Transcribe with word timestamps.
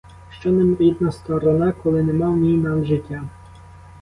Що 0.29 0.51
нам 0.51 0.75
рідна 0.75 1.11
сторона, 1.11 1.71
коли 1.71 2.03
нема 2.03 2.29
в 2.29 2.37
ній 2.37 2.57
нам 2.57 2.85
життя! 2.85 3.23